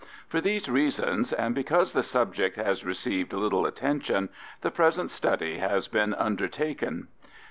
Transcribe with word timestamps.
For 0.27 0.41
these 0.41 0.67
reasons, 0.67 1.31
and 1.31 1.53
because 1.53 1.93
the 1.93 2.01
subject 2.01 2.55
has 2.57 2.83
received 2.83 3.33
little 3.33 3.67
attention, 3.67 4.29
the 4.61 4.71
present 4.71 5.11
study 5.11 5.59
has 5.59 5.87
been 5.87 6.15
undertaken. 6.15 7.07